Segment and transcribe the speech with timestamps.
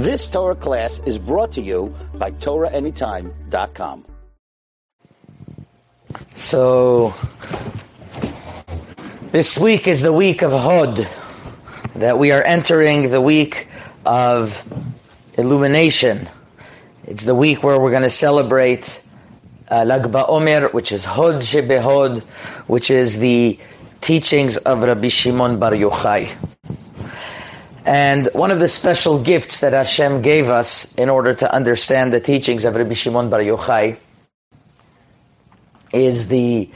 [0.00, 4.06] This Torah class is brought to you by TorahAnytime.com.
[6.32, 7.12] So,
[9.30, 11.06] this week is the week of Hod,
[11.96, 13.68] that we are entering the week
[14.06, 14.64] of
[15.36, 16.30] illumination.
[17.06, 19.02] It's the week where we're going to celebrate
[19.70, 22.22] uh, Lag BaOmer, which is Hod Shebehod,
[22.68, 23.58] which is the
[24.00, 26.34] teachings of Rabbi Shimon Bar Yochai.
[27.90, 32.20] And one of the special gifts that Hashem gave us in order to understand the
[32.20, 33.96] teachings of Rabbi Shimon Bar Yochai
[35.92, 36.70] is the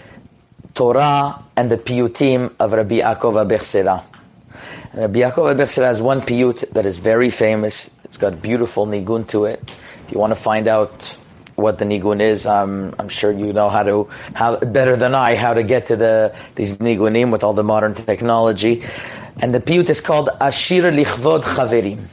[0.74, 4.02] Torah and the piyutim of Rabbi Yaakov Abechsera.
[4.92, 7.92] Rabbi Yaakov Abechsera has one piyut that is very famous.
[8.02, 9.62] It's got beautiful nigun to it.
[10.06, 11.16] If you want to find out
[11.54, 15.36] what the nigun is, I'm, I'm sure you know how to, how better than I,
[15.36, 18.82] how to get to the these nigunim with all the modern technology.
[19.40, 22.06] And the piyut is called Ashir Lichvod Chaverim.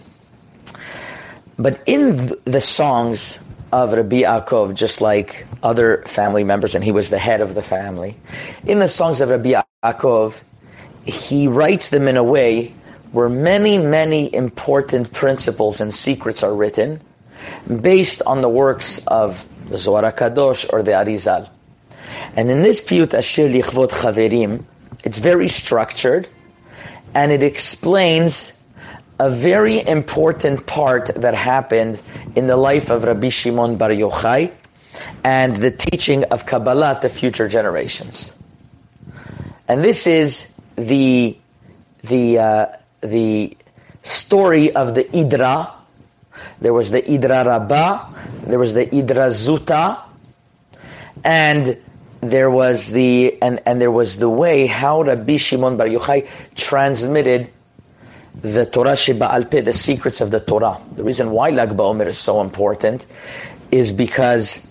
[1.57, 7.09] But in the songs of Rabbi Yaakov, just like other family members, and he was
[7.09, 8.17] the head of the family,
[8.65, 10.41] in the songs of Rabbi Yaakov,
[11.05, 12.73] he writes them in a way
[13.11, 17.01] where many, many important principles and secrets are written
[17.81, 21.49] based on the works of the Zohar Kadosh or the Arizal.
[22.35, 24.63] And in this piyut Ashir Lichvod Chaverim,
[25.03, 26.27] it's very structured,
[27.13, 28.53] and it explains
[29.19, 32.01] a very important part that happened
[32.35, 34.51] in the life of Rabbi Shimon Bar Yochai
[35.23, 38.35] and the teaching of Kabbalah to future generations.
[39.67, 41.37] And this is the
[42.03, 42.65] the uh,
[43.01, 43.55] the
[44.01, 45.71] story of the Idra.
[46.59, 48.09] There was the Idra Rabbah,
[48.47, 50.01] there was the Idra Zuta,
[51.23, 51.77] and
[52.21, 57.49] there was the and, and there was the way how Rabbi Shimon Bar Yochai transmitted
[58.41, 60.79] the Torah Sheba'al Peh, the secrets of the Torah.
[60.95, 63.05] The reason why Lag BaOmer is so important
[63.71, 64.67] is because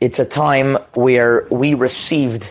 [0.00, 2.50] it's a time where we received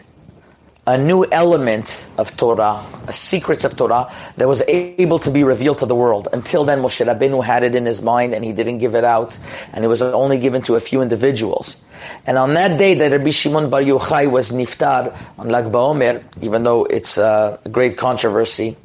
[0.88, 5.79] a new element of Torah, a secrets of Torah that was able to be revealed
[5.79, 6.28] to the world.
[6.34, 9.38] Until then, Moshe Rabbeinu had it in his mind and he didn't give it out,
[9.73, 11.84] and it was only given to a few individuals.
[12.25, 16.63] And on that day that Rabbi Shimon Bar Yochai was niftar on Lag BaOmer, even
[16.63, 18.77] though it's a great controversy,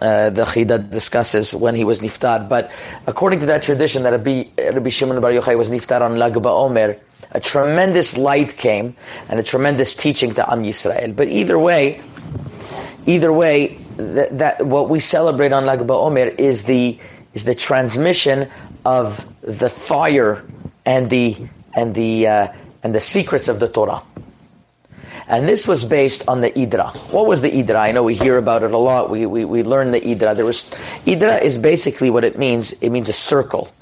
[0.00, 2.48] uh, the Chida discusses when he was niftar.
[2.48, 2.72] But
[3.06, 6.98] according to that tradition, that Rabbi, Rabbi Shimon Bar Yochai was niftar on Lag BaOmer,
[7.32, 8.96] a tremendous light came
[9.28, 11.14] and a tremendous teaching to Am Yisrael.
[11.14, 12.02] But either way,
[13.06, 16.98] either way, that, that what we celebrate on Lag BaOmer is the
[17.32, 18.50] is the transmission
[18.84, 20.42] of the fire
[20.84, 21.36] and the
[21.74, 22.48] and the uh,
[22.82, 24.02] and the secrets of the Torah.
[25.30, 26.92] And this was based on the Idra.
[27.12, 27.76] What was the Idra?
[27.76, 29.10] I know we hear about it a lot.
[29.10, 30.34] We, we, we learn the Idra.
[30.34, 30.68] There was,
[31.06, 32.72] Idra is basically what it means.
[32.72, 33.72] It means a circle.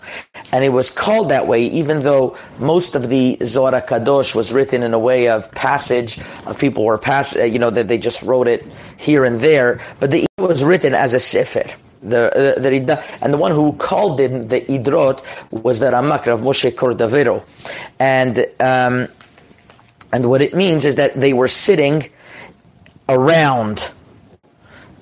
[0.53, 4.83] And it was called that way even though most of the Zohar Kadosh was written
[4.83, 8.23] in a way of passage, of people were pass, uh, you know, that they just
[8.23, 8.67] wrote it
[8.99, 9.81] here and there.
[10.01, 11.65] But the Idra was written as a Sefer.
[12.03, 16.41] The, uh, the, and the one who called it the Idrot was the Ramak of
[16.41, 17.43] Moshe Cordovero.
[17.99, 19.09] And, um,
[20.13, 22.09] and what it means is that they were sitting
[23.09, 23.91] around.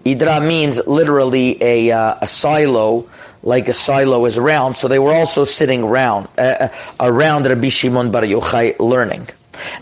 [0.04, 3.08] Idra means literally a, uh, a silo,
[3.42, 4.76] like a silo is round.
[4.76, 6.68] So they were also sitting around, uh,
[7.00, 9.28] around Rabbi Shimon Bar Yochai learning.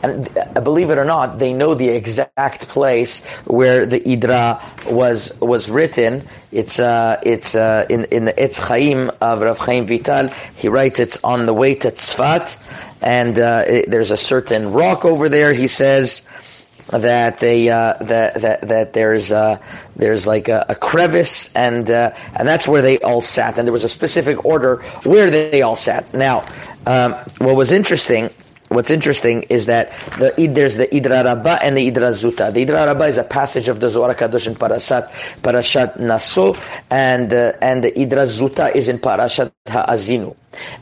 [0.03, 5.39] And uh, believe it or not, they know the exact place where the Idra was
[5.41, 6.27] was written.
[6.53, 10.29] It's uh, it's uh, in in the Etz Chaim of Rav Chaim Vital.
[10.57, 12.57] He writes it's on the way to Tzfat,
[13.03, 15.53] and uh, it, there's a certain rock over there.
[15.53, 16.23] He says
[16.89, 19.59] that they uh, that, that that there's uh,
[19.97, 23.73] there's like a, a crevice and uh, and that's where they all sat and there
[23.73, 26.13] was a specific order where they all sat.
[26.13, 26.47] Now,
[26.87, 28.31] um, what was interesting.
[28.75, 32.53] What's interesting is that the, there's the Idra Rabbah and the Idra Zuta.
[32.53, 35.13] The Idra Rabbah is a passage of the Zohar Kadosh in Parashat,
[35.43, 36.57] Parashat Naso,
[36.91, 40.35] and uh, and the Idra Zuta is in Parashat Ha'azinu.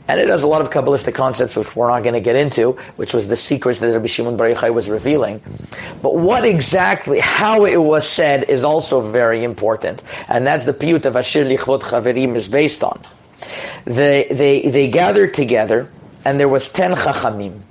[0.07, 2.71] And it has a lot of Kabbalistic concepts which we're not going to get into,
[2.95, 5.41] which was the secrets that Rabbi Shimon Bar Yochai was revealing.
[6.01, 10.01] But what exactly, how it was said is also very important.
[10.29, 12.99] And that's the piyut of Ashir Lichvod Chaverim is based on.
[13.85, 15.91] They, they, they gathered together,
[16.25, 17.61] and there was ten Chachamim.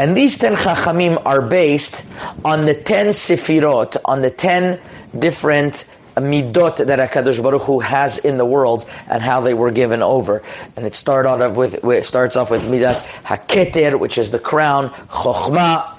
[0.00, 2.06] And these ten Chachamim are based
[2.42, 4.80] on the ten Sefirot, on the ten
[5.16, 5.84] different
[6.16, 10.42] midot that Hakadosh Baruch Hu has in the world and how they were given over.
[10.74, 14.88] And it start off with it starts off with midat haketer, which is the crown.
[14.88, 15.96] Chokhmah.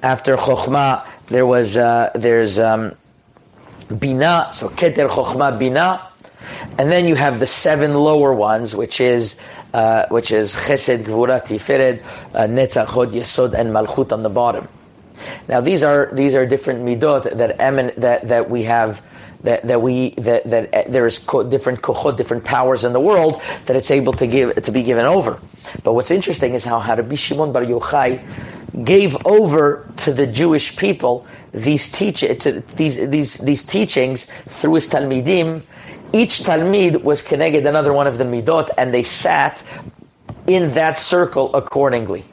[0.00, 2.94] After chokhmah, there was uh, there's um,
[3.98, 4.50] bina.
[4.52, 6.06] So keter chokhmah bina.
[6.78, 9.40] And then you have the seven lower ones, which is
[9.72, 12.02] uh, which is Chesed, Gvura, Tiferet,
[12.34, 14.68] uh, Netzach, Hod, Yesod, and Malchut on the bottom.
[15.48, 19.02] Now these are these are different midot that emin, that that we have
[19.42, 23.00] that, that we that, that uh, there is co- different kochot, different powers in the
[23.00, 25.40] world that it's able to give to be given over.
[25.82, 28.20] But what's interesting is how Rabbi Shimon Bar Yochai
[28.84, 35.62] gave over to the Jewish people these teach these these these teachings through his talmidim.
[36.12, 39.62] Each talmid was connected another one of the midot, and they sat
[40.46, 42.24] in that circle accordingly.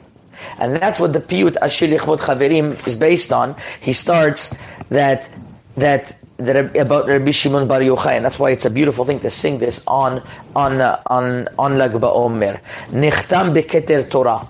[0.58, 3.56] And that's what the piyut Ashir Lichvod Chaverim is based on.
[3.80, 4.54] He starts
[4.88, 5.28] that
[5.76, 9.30] that that about Rabbi Shimon Bar Yochai, and that's why it's a beautiful thing to
[9.30, 10.22] sing this on
[10.54, 12.60] on uh, on on Lag BaOmer.
[12.90, 14.48] Nichtam beKeter Torah.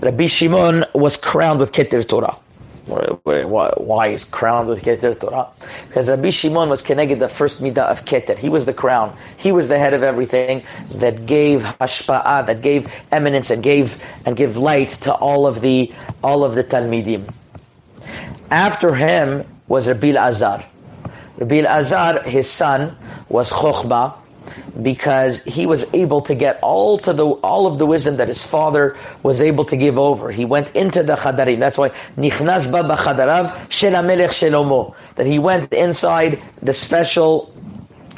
[0.00, 2.36] Rabbi Shimon was crowned with Keter Torah.
[2.86, 5.48] Why is crowned with Keter Torah?
[5.88, 8.36] Because Rabbi Shimon was connected the first midah of Keter.
[8.36, 9.16] He was the crown.
[9.36, 10.62] He was the head of everything
[10.96, 15.92] that gave hashpa'ah, that gave eminence and gave and give light to all of the
[16.22, 17.32] all of the talmidim.
[18.50, 20.64] After him was Rabbi Azar.
[21.38, 22.96] Rabbi Azar, his son,
[23.28, 24.14] was Chochmah
[24.82, 28.42] because he was able to get all to the all of the wisdom that his
[28.42, 30.30] father was able to give over.
[30.30, 31.58] He went into the chadarim.
[31.58, 34.94] That's why nichnas ba chadarav shel melech shelomo.
[35.16, 37.52] That he went inside the special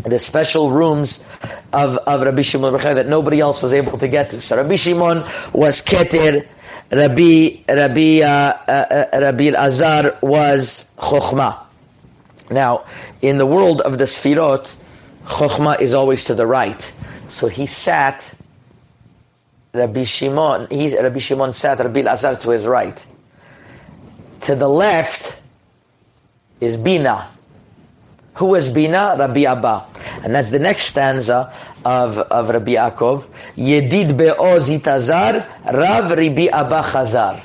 [0.05, 1.25] the special rooms
[1.73, 4.41] of, of Rabbi Shimon that nobody else was able to get to.
[4.41, 6.47] So Rabbi Shimon was keter.
[6.93, 8.29] Rabbi Rabbi uh,
[8.69, 11.67] uh, uh Rabbi Azar was chokhmah.
[12.51, 12.85] Now,
[13.23, 14.73] in the world of the Sfirot,
[15.27, 16.93] Chokhmah is always to the right.
[17.29, 18.35] So he sat,
[19.73, 23.05] Rabbi Shimon, he, Rabbi Shimon sat Rabbi Azar to his right.
[24.43, 25.39] To the left
[26.61, 27.29] is Bina.
[28.35, 29.17] Who is Bina?
[29.19, 29.87] Rabbi Abba.
[30.23, 31.53] And that's the next stanza
[31.85, 33.27] of, of Rabbi Yaakov.
[33.57, 37.43] Yedid be'oz itazar, Rav Rabbi Abba Chazar.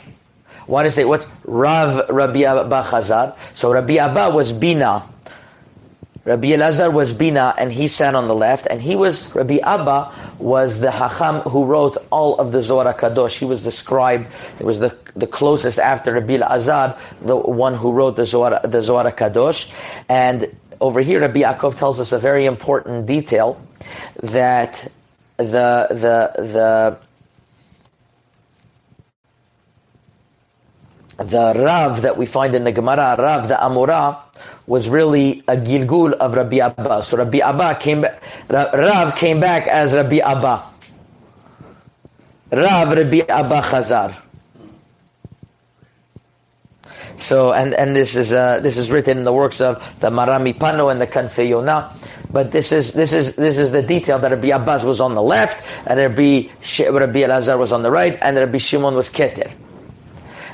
[0.67, 3.35] Does it say what's Rav Rabbi Abba Chazar?
[3.53, 5.03] So Rabbi Abba was Bina.
[6.31, 10.13] Rabbi Elazar was Bina, and he sat on the left, and he was Rabbi Abba
[10.39, 13.37] was the Hacham who wrote all of the Zohar Kadosh.
[13.37, 14.27] He was the scribe.
[14.57, 18.81] It was the, the closest after Rabbi Elazar, the one who wrote the Zohar the
[18.81, 19.73] Zohar Kadosh.
[20.07, 23.61] And over here, Rabbi Yaakov tells us a very important detail
[24.23, 24.89] that
[25.35, 26.97] the the the
[31.25, 34.17] the Rav that we find in the Gemara, Rav the Amora,
[34.71, 37.03] was really a Gilgul of Rabbi Abba.
[37.03, 40.63] So Rabbi Abba came back, Rav came back as Rabbi Abba.
[42.51, 44.15] Rav Rabbi Abba Chazar.
[47.17, 50.39] So, and, and this is, uh, this is written in the works of the Rama
[50.39, 51.93] MiPano and the Kanfei Yonah.
[52.31, 55.21] But this is, this is, this is the detail that Rabbi Abbas was on the
[55.21, 59.51] left, and Rabbi, Rabbi Elazar was on the right, and Rabbi Shimon was Keter.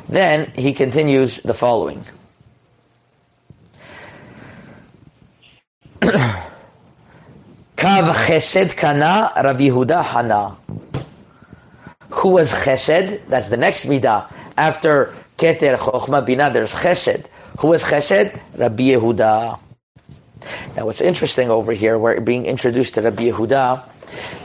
[0.10, 2.04] Then he continues the following.
[6.02, 6.46] Kav
[7.76, 10.56] Chesed Kana Rabbi Yehuda Hana.
[12.10, 13.26] Who was Chesed?
[13.28, 14.32] That's the next midah.
[14.56, 17.26] After Keter Chochma Bina, there's Chesed.
[17.60, 18.40] Who was Chesed?
[18.56, 19.60] Rabbi Yehuda.
[20.76, 23.84] Now, what's interesting over here, we're being introduced to Rabbi Yehuda,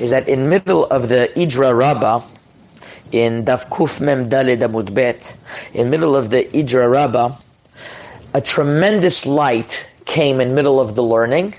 [0.00, 2.22] is that in middle of the Idra Rabbah,
[3.12, 5.36] in Daf Kuf Mem Daled Amud Bet,
[5.74, 7.36] in middle of the Idra Rabbah,
[8.32, 11.54] a tremendous light came in middle of the learning,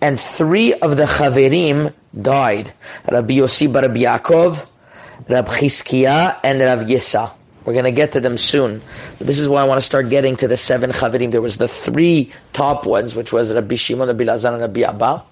[0.00, 2.72] and three of the Chaverim died.
[3.12, 4.66] Rabbi Yossi Bar Rabbi Yaakov,
[5.28, 7.30] Rabbi Chizkiah, and Rabbi Yesa.
[7.66, 8.80] We're going to get to them soon.
[9.18, 11.30] But this is why I want to start getting to the seven Chaverim.
[11.32, 15.22] There was the three top ones, which was Rabbi Shimon, Rabbi Lazar, and Rabbi Abba.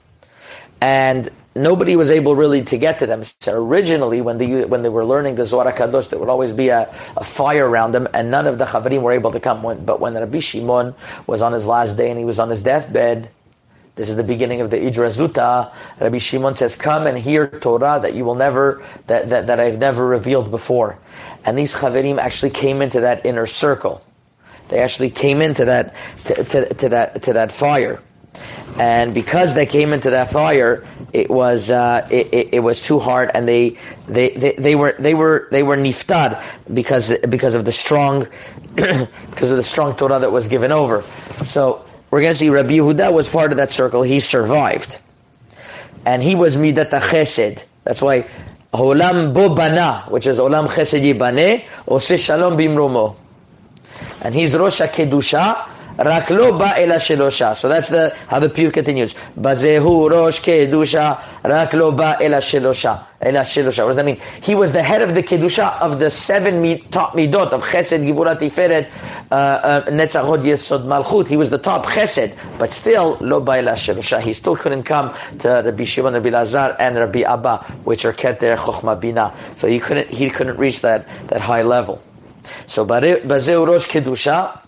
[0.82, 3.24] And nobody was able really to get to them.
[3.24, 6.68] So originally, when they when they were learning the Zohar Kadosh, there would always be
[6.68, 9.62] a, a, fire around them, and none of the Chaverim were able to come.
[9.62, 10.94] When, but when Rabbi Shimon
[11.26, 13.30] was on his last day and he was on his deathbed,
[13.96, 15.72] this is the beginning of the Idra Zuta.
[16.00, 19.78] Rabbi Shimon says, "Come and hear Torah that you will never that that, that I've
[19.78, 20.98] never revealed before."
[21.44, 24.02] And these Chaverim actually came into that inner circle.
[24.68, 25.94] They actually came into that
[26.26, 28.00] to, to, to that to that fire
[28.78, 32.98] and because they came into that fire, it was uh, it, it, it, was too
[32.98, 33.76] hard, and they,
[34.06, 36.42] they, they, they were they were they were niftar
[36.72, 38.28] because because of the strong
[38.74, 41.02] because of the strong Torah that was given over.
[41.44, 44.02] So we're going to see Rabbi Yehuda was part of that circle.
[44.02, 45.00] He survived,
[46.06, 47.64] and he was midat chesed.
[47.82, 48.28] That's why
[48.72, 53.16] olam bo bana, which is olam chesed yibane, ose shalom bimromo,
[54.22, 55.67] and he's rosh kedusha
[55.98, 57.56] Rak lo ba ela shelosha.
[57.56, 59.14] So that's the how the piyut continues.
[59.36, 63.04] Bazehu rosh kedusha rak ba ela shelosha.
[63.20, 63.80] Ela shelosha.
[63.82, 64.20] What does that mean?
[64.40, 68.38] He was the head of the kedusha of the seven top midot of Chesed, Givurat,
[68.38, 68.88] Tiferet,
[69.32, 71.26] uh, uh, Netzachot, Yesod, Malchut.
[71.26, 74.20] He was the top Chesed, but still lo ba ela shelosha.
[74.20, 78.56] He still couldn't come to Rabbi Shimon, Rabbi Lazar, and Rabbi Abba, which are keter
[78.56, 79.34] chokhma bina.
[79.56, 82.00] So he couldn't he couldn't reach that that high level.
[82.68, 84.60] So bazehu rosh kedusha.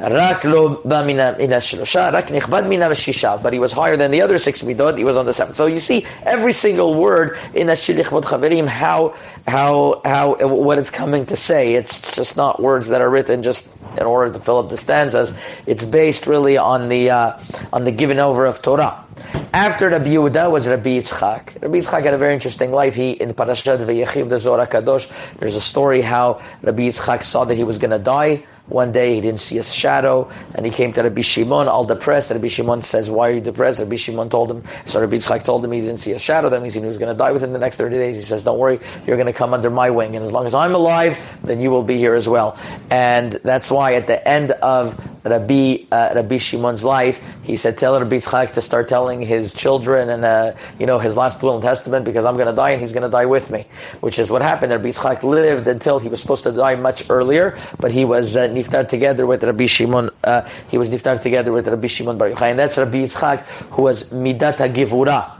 [0.00, 4.22] רק לא בא מן השלושה, רק נכבד מן השישה, but he was higher than the
[4.22, 5.54] other six midot, he was on the seven.
[5.54, 9.14] So you see, every single word in השיר לכבוד חברים, how,
[9.46, 11.74] how, how, what it's coming to say.
[11.74, 13.68] It's just not words that are written just
[13.98, 15.34] in order to fill up the stanzas.
[15.66, 17.38] It's based really on the, uh,
[17.72, 19.04] on the giving over of Torah.
[19.52, 21.62] After Rabbi Yehuda was Rabbi Yitzchak.
[21.62, 22.94] Rabbi Yitzchak had a very interesting life.
[22.94, 25.06] He, in Parashat Ve'yechiv, the Zohar Kadosh,
[25.38, 28.44] there's a story how Rabbi Yitzchak saw that he was going to die.
[28.69, 32.29] one day he didn't see a shadow, and he came to Rabbi Shimon all depressed.
[32.29, 34.63] Rabbi Shimon says, "Why are you depressed?" Rabbi Shimon told him.
[34.85, 36.49] So Rabbi Yitzchak told him he didn't see a shadow.
[36.49, 38.17] That means he knew he was going to die within the next thirty days.
[38.17, 40.53] He says, "Don't worry, you're going to come under my wing, and as long as
[40.53, 42.57] I'm alive, then you will be here as well."
[42.89, 47.97] And that's why at the end of Rabbi uh, Rabbi Shimon's life, he said, "Tell
[47.97, 51.63] Rabbi Yitzchak to start telling his children and uh, you know his last will and
[51.63, 53.65] testament because I'm going to die and he's going to die with me."
[54.01, 54.73] Which is what happened.
[54.73, 58.47] Rabbi Yitzchak lived until he was supposed to die much earlier, but he was uh,
[58.63, 60.09] niftar together with Rabbi Shimon.
[60.23, 63.83] Uh, he was niftar together with Rabbi Shimon Bar Yochai, and that's Rabbi Yitzchak who
[63.83, 65.37] was midata givura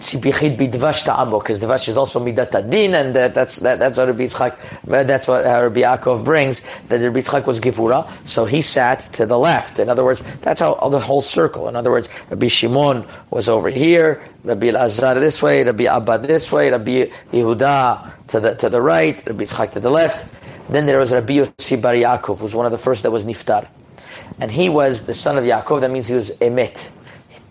[0.00, 4.08] Tzipichit bidvash ta'amo, because dvash is also midat adin, and that, that's that, that's what
[4.08, 6.66] Rabbi Yitzchak, that's what Rabbi Yaakov brings.
[6.88, 9.78] That Rabbi Yitzchak was givura, so he sat to the left.
[9.78, 11.68] In other words, that's how the whole circle.
[11.68, 16.50] In other words, Rabbi Shimon was over here, Rabbi Azar this way, Rabbi Abba this
[16.50, 20.26] way, Rabbi Yehuda to the to the right, Rabbi Yitzchak to the left.
[20.70, 23.24] Then there was Rabbi Yossi Bar Yaakov, who was one of the first that was
[23.24, 23.66] niftar,
[24.38, 25.80] and he was the son of Yaakov.
[25.80, 26.88] That means he was emet,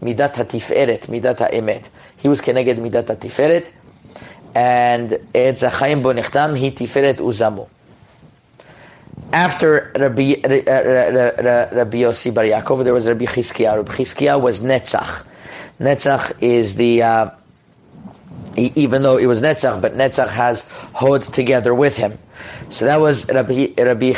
[0.02, 1.90] midat hatiferet, midat haemet.
[2.16, 3.70] He was keneged midat tiferet,
[4.56, 7.68] and it's a chaim bo nechtam he tiferet uzamu.
[9.34, 13.76] After Rabbi, uh, uh, uh, Rabbi Yossi Bar Yaakov, there was Rabbi Chizkiah.
[13.76, 15.26] Rabbi Chizkiah was Netzach.
[15.78, 17.30] Netzach is the, uh,
[18.76, 22.18] even though it was Netzach, but Netzach has Hod together with him.
[22.70, 24.14] So that was Rabbi, Rabbi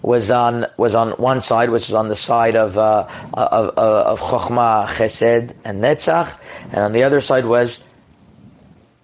[0.00, 3.76] was on was on one side, which is on the side of uh, of, of,
[3.76, 6.38] of Chochmah, Chesed, and Netzach,
[6.70, 7.84] and on the other side was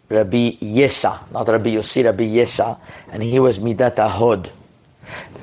[0.08, 2.78] Rabbi Yesa, not Rabbi Yossi, Rabbi Yesa,
[3.10, 4.50] and he was Midat Ahod.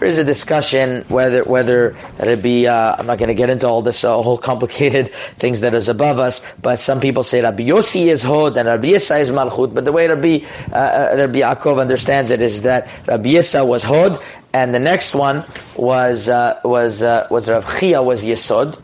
[0.01, 2.65] There is a discussion whether whether Rabbi.
[2.65, 5.89] Uh, I'm not going to get into all this uh, whole complicated things that is
[5.89, 9.75] above us, but some people say Rabbi Yossi is Hod and Rabbi Yesa is Malchut.
[9.75, 10.39] But the way Rabbi
[10.73, 14.19] uh, uh Rabbi Yaakov understands it is that Rabbi Yesa was Hod,
[14.53, 18.81] and the next one was uh, was uh, was Rav Chia was Yesod,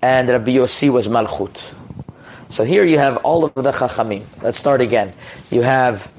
[0.00, 1.60] and Rabbi Yossi was Malchut.
[2.48, 4.24] So here you have all of the Chachamim.
[4.42, 5.12] Let's start again.
[5.50, 6.10] You have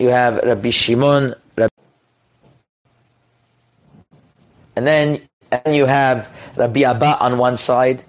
[0.00, 1.72] you have Rabbi Shimon, Rabbi,
[4.76, 5.20] and then
[5.52, 8.04] and you have Rabbi Abba on one side,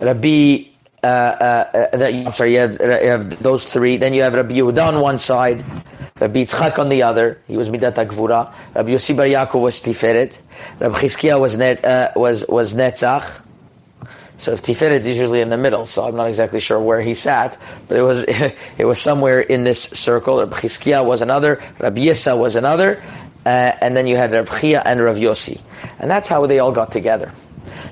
[0.00, 0.72] Rabbi.
[1.02, 3.96] Uh, uh, uh, I'm sorry, you have, you have, those three.
[3.96, 5.64] Then you have Rabbi Yehuda on one side,
[6.18, 7.40] Rabbi Yitzchak on the other.
[7.46, 8.52] He was Midat Gvura.
[8.74, 10.40] Rabbi Yossi Bar Yaakov was Tiferet.
[10.80, 13.42] Rabbi Chizkiah was net, uh, was was Netzach.
[14.38, 17.14] So if Tiferet is usually in the middle, so I'm not exactly sure where he
[17.14, 17.56] sat,
[17.86, 18.24] but it was
[18.78, 20.40] it was somewhere in this circle.
[20.40, 23.02] Rabbi Chizkiah was another, Rabbi Yesa was another,
[23.46, 25.60] uh, and then you had Rabbi Chia and Rabbi Yossi,
[26.00, 27.32] and that's how they all got together.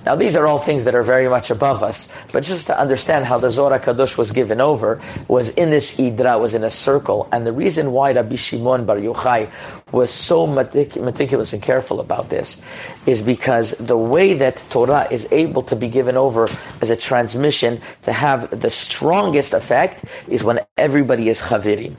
[0.04, 3.24] Now, these are all things that are very much above us, but just to understand
[3.24, 7.28] how the Zohar Kadosh was given over was in this Idra, was in a circle,
[7.32, 9.48] and the reason why Rabbi Shimon Bar Yochai
[9.92, 12.60] was so metic- meticulous and careful about this
[13.06, 16.48] is because the way that Torah is able to be given over
[16.82, 21.94] as a transmission to have the strongest effect is when everybody is chavirim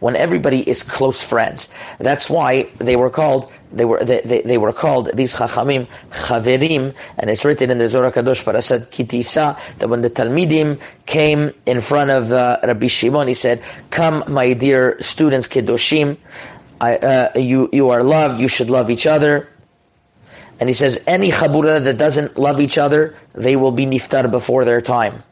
[0.00, 1.68] when everybody is close friends.
[1.98, 6.94] That's why they were called they were they, they, they were called these chachamim chaverim,
[7.16, 11.52] and it's written in the Zohar Kadosh Parashat Ki Tisa that when the Talmidim came
[11.64, 16.18] in front of uh, Rabbi Shimon, he said, "Come, my dear students, kedoshim,
[16.80, 18.40] I, uh, you you are loved.
[18.40, 19.48] You should love each other."
[20.60, 24.64] And he says, any chabura that doesn't love each other, they will be niftar before
[24.64, 25.24] their time.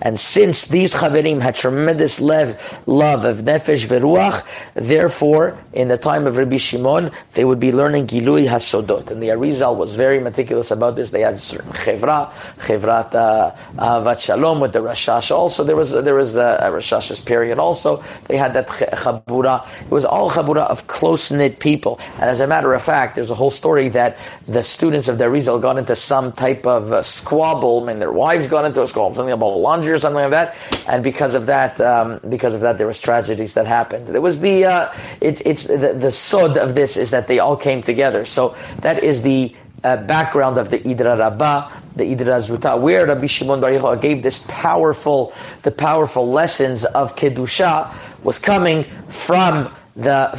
[0.00, 4.44] And since these Chaverim had tremendous lev, love of Nefesh Veruach,
[4.74, 9.10] therefore, in the time of Rabbi Shimon, they would be learning Gilui Hasodot.
[9.10, 11.10] And the Arizal was very meticulous about this.
[11.10, 15.30] They had certain Chevra, Chevrat uh, Ahavat Shalom with the Rashash.
[15.30, 18.04] Also, there was, there was the uh, Rashash's period also.
[18.26, 19.66] They had that Chabura.
[19.82, 21.98] It was all Chabura of close-knit people.
[22.14, 25.24] And as a matter of fact, there's a whole story that the students of the
[25.24, 27.84] Arizal got into some type of uh, squabble.
[27.84, 30.56] Mean, their wives got into a squabble, something about laundry or something like that.
[30.88, 34.08] And because of that, um, because of that, there was tragedies that happened.
[34.08, 37.56] There was the, uh, it, it's the, the sod of this is that they all
[37.56, 38.24] came together.
[38.24, 43.26] So that is the uh, background of the Idra Rabbah, the Idra Zuta, where Rabbi
[43.26, 45.32] Shimon Bar Yochai gave this powerful,
[45.62, 47.94] the powerful lessons of kedusha
[48.24, 50.30] was coming from the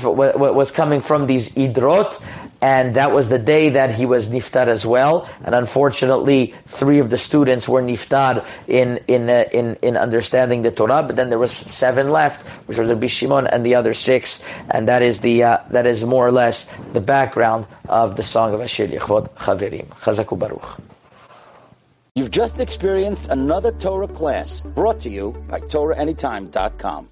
[0.54, 2.22] was coming from these idrot
[2.62, 5.30] and that was the day that he was niftar as well.
[5.44, 10.72] And unfortunately, three of the students were niftar in in uh, in in understanding the
[10.72, 11.04] Torah.
[11.04, 14.88] But then there was seven left, which were the Bishimon and the other six, and
[14.88, 18.62] that is the uh, that is more or less the background of the song of
[18.62, 19.88] Ashir Lichvod Chaverim.
[20.02, 20.80] Chazaku Baruch.
[22.16, 27.10] You've just experienced another Torah class brought to you by TorahAnytime.com.